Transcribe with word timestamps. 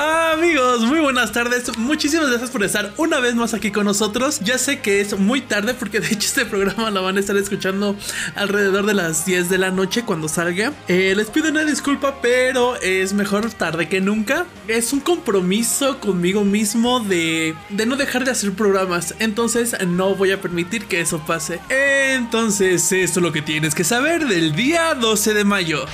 Amigos, 0.00 0.82
muy 0.82 1.00
buenas 1.00 1.32
tardes. 1.32 1.76
Muchísimas 1.76 2.28
gracias 2.28 2.50
por 2.50 2.62
estar 2.62 2.92
una 2.98 3.18
vez 3.18 3.34
más 3.34 3.52
aquí 3.52 3.72
con 3.72 3.84
nosotros. 3.84 4.38
Ya 4.38 4.56
sé 4.56 4.78
que 4.78 5.00
es 5.00 5.18
muy 5.18 5.40
tarde 5.40 5.74
porque 5.74 5.98
de 5.98 6.06
hecho 6.06 6.28
este 6.28 6.44
programa 6.44 6.92
lo 6.92 7.02
van 7.02 7.16
a 7.16 7.20
estar 7.20 7.36
escuchando 7.36 7.96
alrededor 8.36 8.86
de 8.86 8.94
las 8.94 9.26
10 9.26 9.48
de 9.48 9.58
la 9.58 9.72
noche 9.72 10.04
cuando 10.04 10.28
salga. 10.28 10.72
Eh, 10.86 11.14
les 11.16 11.30
pido 11.30 11.48
una 11.48 11.64
disculpa, 11.64 12.20
pero 12.22 12.76
es 12.80 13.12
mejor 13.12 13.50
tarde 13.50 13.88
que 13.88 14.00
nunca. 14.00 14.46
Es 14.68 14.92
un 14.92 15.00
compromiso 15.00 15.98
conmigo 15.98 16.44
mismo 16.44 17.00
de, 17.00 17.56
de 17.68 17.86
no 17.86 17.96
dejar 17.96 18.24
de 18.24 18.30
hacer 18.30 18.52
programas. 18.52 19.16
Entonces 19.18 19.76
no 19.84 20.14
voy 20.14 20.30
a 20.30 20.40
permitir 20.40 20.84
que 20.84 21.00
eso 21.00 21.18
pase. 21.26 21.58
Entonces 21.70 22.92
esto 22.92 23.18
es 23.18 23.22
lo 23.24 23.32
que 23.32 23.42
tienes 23.42 23.74
que 23.74 23.82
saber 23.82 24.28
del 24.28 24.54
día 24.54 24.94
12 24.94 25.34
de 25.34 25.44
mayo. 25.44 25.86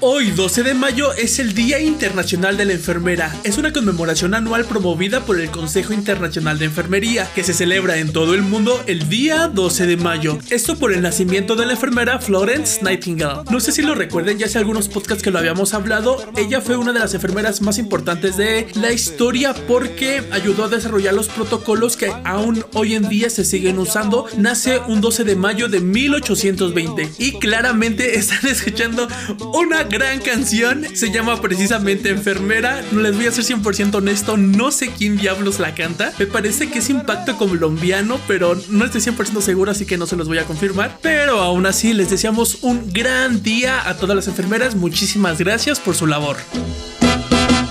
Hoy, 0.00 0.32
12 0.32 0.64
de 0.64 0.74
mayo, 0.74 1.12
es 1.12 1.38
el 1.38 1.54
Día 1.54 1.78
Internacional 1.78 2.56
de 2.56 2.64
la 2.64 2.72
Enfermera. 2.72 3.36
Es 3.44 3.58
una 3.58 3.72
conmemoración 3.72 4.34
anual 4.34 4.64
promovida 4.64 5.24
por 5.24 5.38
el 5.38 5.50
Consejo 5.50 5.92
Internacional 5.92 6.58
de 6.58 6.64
Enfermería, 6.64 7.28
que 7.34 7.44
se 7.44 7.52
celebra 7.54 7.98
en 7.98 8.12
todo 8.12 8.34
el 8.34 8.42
mundo 8.42 8.82
el 8.86 9.08
día 9.08 9.46
12 9.48 9.86
de 9.86 9.96
mayo. 9.96 10.38
Esto 10.50 10.76
por 10.76 10.92
el 10.92 11.02
nacimiento 11.02 11.54
de 11.54 11.66
la 11.66 11.74
enfermera 11.74 12.18
Florence 12.18 12.82
Nightingale. 12.82 13.42
No 13.50 13.60
sé 13.60 13.70
si 13.70 13.82
lo 13.82 13.94
recuerden, 13.94 14.38
ya 14.38 14.46
hace 14.46 14.58
algunos 14.58 14.88
podcasts 14.88 15.22
que 15.22 15.30
lo 15.30 15.38
habíamos 15.38 15.72
hablado. 15.72 16.16
Ella 16.36 16.60
fue 16.60 16.76
una 16.76 16.92
de 16.92 16.98
las 16.98 17.14
enfermeras 17.14 17.60
más 17.60 17.78
importantes 17.78 18.36
de 18.36 18.66
la 18.74 18.92
historia 18.92 19.54
porque 19.68 20.22
ayudó 20.32 20.64
a 20.64 20.68
desarrollar 20.68 21.14
los 21.14 21.28
protocolos 21.28 21.96
que 21.96 22.12
aún 22.24 22.64
hoy 22.74 22.94
en 22.94 23.08
día 23.08 23.30
se 23.30 23.44
siguen 23.44 23.78
usando. 23.78 24.26
Nace 24.36 24.80
un 24.80 25.00
12 25.00 25.22
de 25.24 25.36
mayo 25.36 25.68
de 25.68 25.80
1820 25.80 27.12
y 27.18 27.38
claramente 27.38 28.16
están 28.18 28.50
escuchando 28.50 29.06
una 29.54 29.81
gran 29.84 30.20
canción. 30.20 30.84
Se 30.94 31.10
llama 31.10 31.40
precisamente 31.40 32.10
Enfermera. 32.10 32.82
Les 32.92 33.16
voy 33.16 33.26
a 33.26 33.32
ser 33.32 33.44
100% 33.44 33.94
honesto. 33.94 34.36
No 34.36 34.70
sé 34.70 34.90
quién 34.90 35.16
diablos 35.16 35.58
la 35.58 35.74
canta. 35.74 36.12
Me 36.18 36.26
parece 36.26 36.70
que 36.70 36.78
es 36.80 36.90
Impacto 36.90 37.36
colombiano, 37.36 38.18
pero 38.26 38.56
no 38.68 38.84
estoy 38.84 39.00
100% 39.00 39.40
seguro, 39.40 39.70
así 39.70 39.86
que 39.86 39.98
no 39.98 40.06
se 40.06 40.16
los 40.16 40.28
voy 40.28 40.38
a 40.38 40.44
confirmar. 40.44 40.98
Pero 41.02 41.40
aún 41.40 41.66
así, 41.66 41.92
les 41.92 42.10
deseamos 42.10 42.58
un 42.62 42.92
gran 42.92 43.42
día 43.42 43.88
a 43.88 43.96
todas 43.96 44.16
las 44.16 44.28
enfermeras. 44.28 44.74
Muchísimas 44.74 45.38
gracias 45.38 45.80
por 45.80 45.94
su 45.94 46.06
labor. 46.06 46.36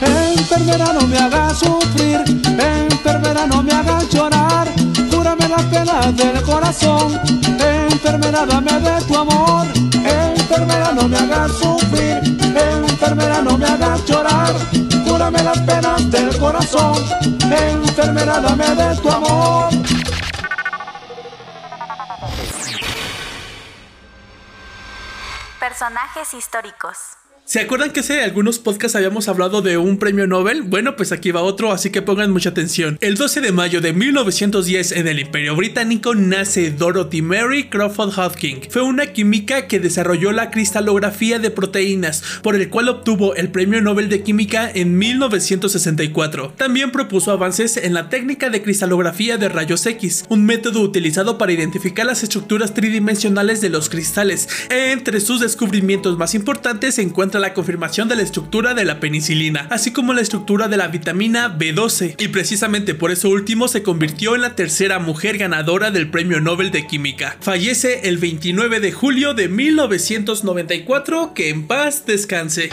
Enfermera, 0.00 0.92
no 0.92 1.06
me 1.06 1.18
haga 1.18 1.54
sufrir. 1.54 2.20
Enfermera, 2.58 3.46
no 3.46 3.62
me 3.62 3.72
haga 3.72 4.02
llorar. 4.10 4.68
Cúrame 5.10 5.48
las 5.48 5.62
penas 5.64 6.16
del 6.16 6.42
corazón. 6.42 7.20
Enfermera, 7.90 8.46
dame 8.46 8.72
de 8.80 9.04
tu 9.06 9.16
amor. 9.16 9.66
Enfermera, 9.92 10.92
no 10.94 11.08
me 11.08 11.16
hagas 11.16 11.52
sufrir. 11.52 11.75
Cúrame 15.26 15.42
las 15.42 15.58
penas 15.58 16.10
del 16.12 16.38
corazón. 16.38 17.04
Enfermera, 17.50 18.38
dame 18.38 18.64
de 18.64 18.96
tu 19.02 19.10
amor. 19.10 19.70
Personajes 25.58 26.32
históricos. 26.32 27.16
¿Se 27.48 27.60
acuerdan 27.60 27.92
que 27.92 28.00
hace 28.00 28.24
algunos 28.24 28.58
podcasts 28.58 28.96
habíamos 28.96 29.28
hablado 29.28 29.62
de 29.62 29.78
un 29.78 29.98
premio 29.98 30.26
Nobel? 30.26 30.62
Bueno, 30.62 30.96
pues 30.96 31.12
aquí 31.12 31.30
va 31.30 31.42
otro, 31.42 31.70
así 31.70 31.90
que 31.90 32.02
pongan 32.02 32.32
mucha 32.32 32.48
atención. 32.48 32.98
El 33.00 33.14
12 33.14 33.40
de 33.40 33.52
mayo 33.52 33.80
de 33.80 33.92
1910 33.92 34.90
en 34.90 35.06
el 35.06 35.20
Imperio 35.20 35.54
Británico 35.54 36.16
nace 36.16 36.72
Dorothy 36.72 37.22
Mary 37.22 37.68
Crawford 37.68 38.18
Hodgkin. 38.18 38.62
Fue 38.68 38.82
una 38.82 39.12
química 39.12 39.68
que 39.68 39.78
desarrolló 39.78 40.32
la 40.32 40.50
cristalografía 40.50 41.38
de 41.38 41.52
proteínas, 41.52 42.20
por 42.42 42.56
el 42.56 42.68
cual 42.68 42.88
obtuvo 42.88 43.36
el 43.36 43.48
premio 43.52 43.80
Nobel 43.80 44.08
de 44.08 44.24
Química 44.24 44.68
en 44.68 44.98
1964. 44.98 46.54
También 46.56 46.90
propuso 46.90 47.30
avances 47.30 47.76
en 47.76 47.94
la 47.94 48.08
técnica 48.08 48.50
de 48.50 48.60
cristalografía 48.60 49.38
de 49.38 49.48
rayos 49.48 49.86
X, 49.86 50.24
un 50.28 50.44
método 50.44 50.80
utilizado 50.80 51.38
para 51.38 51.52
identificar 51.52 52.06
las 52.06 52.24
estructuras 52.24 52.74
tridimensionales 52.74 53.60
de 53.60 53.68
los 53.68 53.88
cristales. 53.88 54.48
Entre 54.68 55.20
sus 55.20 55.38
descubrimientos 55.38 56.18
más 56.18 56.34
importantes 56.34 56.96
se 56.96 57.02
la 57.40 57.54
confirmación 57.54 58.08
de 58.08 58.16
la 58.16 58.22
estructura 58.22 58.74
de 58.74 58.84
la 58.84 59.00
penicilina, 59.00 59.66
así 59.70 59.92
como 59.92 60.12
la 60.12 60.20
estructura 60.20 60.68
de 60.68 60.76
la 60.76 60.88
vitamina 60.88 61.56
B12, 61.56 62.16
y 62.18 62.28
precisamente 62.28 62.94
por 62.94 63.10
eso 63.10 63.28
último 63.28 63.68
se 63.68 63.82
convirtió 63.82 64.34
en 64.34 64.42
la 64.42 64.54
tercera 64.54 64.98
mujer 64.98 65.38
ganadora 65.38 65.90
del 65.90 66.10
Premio 66.10 66.40
Nobel 66.40 66.70
de 66.70 66.86
Química. 66.86 67.36
Fallece 67.40 68.08
el 68.08 68.18
29 68.18 68.80
de 68.80 68.92
julio 68.92 69.34
de 69.34 69.48
1994, 69.48 71.34
que 71.34 71.50
en 71.50 71.66
paz 71.66 72.06
descanse. 72.06 72.70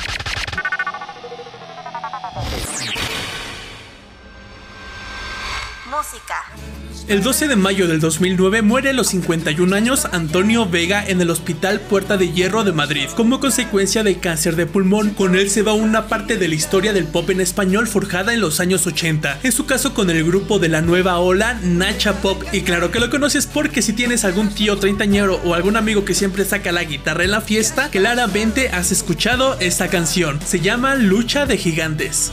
Música. 5.89 6.82
El 7.09 7.21
12 7.21 7.49
de 7.49 7.57
mayo 7.57 7.87
del 7.89 7.99
2009 7.99 8.61
muere 8.61 8.91
a 8.91 8.93
los 8.93 9.07
51 9.07 9.75
años 9.75 10.07
Antonio 10.13 10.65
Vega 10.69 11.05
en 11.05 11.19
el 11.19 11.31
Hospital 11.31 11.81
Puerta 11.81 12.15
de 12.15 12.31
Hierro 12.31 12.63
de 12.63 12.71
Madrid 12.71 13.09
como 13.17 13.41
consecuencia 13.41 14.03
de 14.03 14.19
cáncer 14.19 14.55
de 14.55 14.67
pulmón. 14.67 15.09
Con 15.09 15.35
él 15.35 15.49
se 15.49 15.63
va 15.63 15.73
una 15.73 16.07
parte 16.07 16.37
de 16.37 16.47
la 16.47 16.55
historia 16.55 16.93
del 16.93 17.05
pop 17.05 17.29
en 17.29 17.41
español 17.41 17.87
forjada 17.87 18.33
en 18.33 18.39
los 18.39 18.61
años 18.61 18.87
80. 18.87 19.39
En 19.43 19.51
su 19.51 19.65
caso 19.65 19.93
con 19.93 20.09
el 20.09 20.23
grupo 20.23 20.59
de 20.59 20.69
la 20.69 20.81
nueva 20.81 21.19
ola 21.19 21.59
Nacha 21.61 22.21
Pop. 22.21 22.41
Y 22.53 22.61
claro 22.61 22.89
que 22.89 23.01
lo 23.01 23.09
conoces 23.09 23.47
porque 23.47 23.81
si 23.81 23.91
tienes 23.91 24.23
algún 24.23 24.49
tío 24.49 24.77
treintañero 24.77 25.41
o 25.43 25.55
algún 25.55 25.75
amigo 25.75 26.05
que 26.05 26.15
siempre 26.15 26.45
saca 26.45 26.71
la 26.71 26.85
guitarra 26.85 27.25
en 27.25 27.31
la 27.31 27.41
fiesta, 27.41 27.89
claramente 27.89 28.69
has 28.69 28.93
escuchado 28.93 29.57
esta 29.59 29.89
canción. 29.89 30.39
Se 30.45 30.61
llama 30.61 30.95
Lucha 30.95 31.45
de 31.45 31.57
Gigantes. 31.57 32.31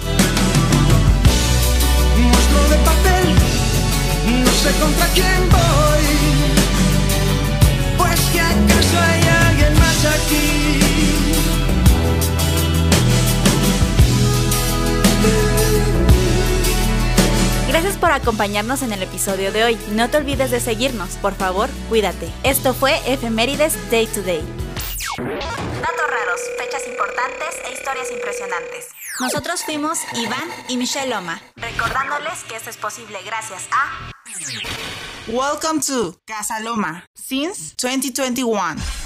Sé 4.63 4.73
contra 4.79 5.07
quién 5.15 5.49
voy. 5.49 6.05
Pues 7.97 8.21
que 8.33 8.41
acaso 8.41 8.99
hay 8.99 9.23
alguien 9.49 9.79
más 9.79 10.05
aquí. 10.05 10.83
Gracias 17.69 17.97
por 17.97 18.13
acompañarnos 18.13 18.83
en 18.83 18.93
el 18.93 19.03
episodio 19.03 19.51
de 19.53 19.65
hoy. 19.65 19.79
No 19.93 20.11
te 20.11 20.19
olvides 20.19 20.51
de 20.51 20.61
seguirnos, 20.61 21.11
por 21.17 21.35
favor, 21.35 21.71
cuídate. 21.89 22.31
Esto 22.43 22.75
fue 22.75 23.01
Efemérides 23.07 23.79
Day 23.91 24.07
to 24.09 24.23
Day. 24.23 24.43
Datos 25.17 26.07
raros, 26.11 26.41
fechas 26.59 26.87
importantes 26.87 27.49
e 27.67 27.73
historias 27.73 28.11
impresionantes. 28.13 28.89
Nosotros 29.21 29.63
fuimos 29.65 29.99
Iván 30.15 30.49
y 30.69 30.77
Michelle 30.77 31.09
Loma, 31.09 31.41
recordándoles 31.57 32.43
que 32.49 32.57
esto 32.57 32.71
es 32.71 32.77
posible 32.77 33.19
gracias 33.25 33.67
a 33.71 34.20
Welcome 35.29 35.81
to 35.81 36.15
Casa 36.27 36.63
Loma 36.63 37.03
since 37.15 37.75
2021. 37.77 39.00